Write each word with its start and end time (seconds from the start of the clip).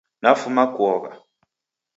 Nafuma 0.21 0.63
kuogha. 0.75 1.11